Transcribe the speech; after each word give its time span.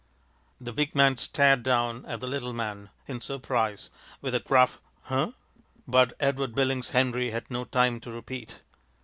The 0.59 0.73
big 0.73 0.95
man 0.95 1.17
stared 1.17 1.61
down 1.61 2.07
at 2.07 2.21
the 2.21 2.25
little 2.25 2.53
man, 2.53 2.89
in 3.07 3.21
surprise, 3.21 3.91
with 4.19 4.33
a 4.33 4.39
gruff 4.39 4.81
"Huh?" 5.03 5.33
but 5.87 6.13
Edward 6.19 6.55
Billings 6.55 6.89
Henry 6.89 7.29
had 7.29 7.51
no 7.51 7.65
time 7.65 7.99
to 7.99 8.11
repeat. 8.11 8.61